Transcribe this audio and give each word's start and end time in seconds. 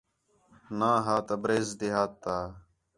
ناں 0.77 0.97
ہا 1.05 1.15
تبریز 1.27 1.67
دیہات 1.79 2.11
تا 2.23 2.35